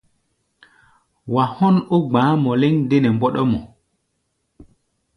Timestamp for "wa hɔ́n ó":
1.33-1.97